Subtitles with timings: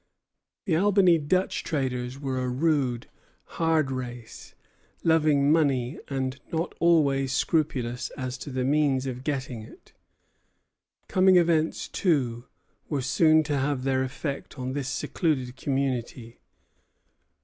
[0.65, 3.05] The Albany Dutch traders were a rude,
[3.61, 4.55] hard race,
[5.03, 9.93] loving money, and not always scrupulous as to the means of getting it.
[11.07, 12.45] Coming events, too,
[12.89, 16.39] were soon to have their effect on this secluded community.